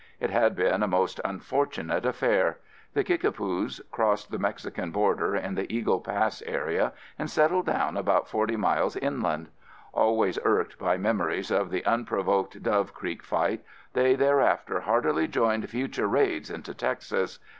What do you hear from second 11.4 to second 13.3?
of the unprovoked Dove Creek